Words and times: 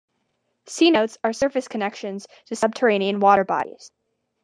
Cenotes 0.65 1.17
are 1.23 1.31
surface 1.31 1.67
connections 1.67 2.25
to 2.47 2.55
subterranean 2.55 3.19
water 3.19 3.43
bodies. 3.43 3.91